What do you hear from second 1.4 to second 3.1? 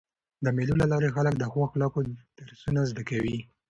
ښو اخلاقو درسونه زده